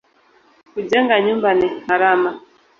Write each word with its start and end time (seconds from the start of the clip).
Kujenga 0.73 1.15
nyumba 1.25 1.49
ni 1.57 1.67
harama 1.87 2.31